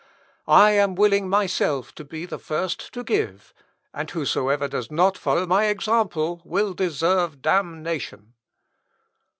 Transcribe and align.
I 0.47 0.71
am 0.71 0.95
willing 0.95 1.29
myself 1.29 1.93
to 1.93 2.03
be 2.03 2.25
the 2.25 2.39
first 2.39 2.91
to 2.95 3.03
give, 3.03 3.53
and 3.93 4.09
whosoever 4.09 4.67
does 4.67 4.89
not 4.89 5.15
follow 5.15 5.45
my 5.45 5.65
example 5.65 6.41
will 6.43 6.73
deserve 6.73 7.39
damnation." 7.43 8.33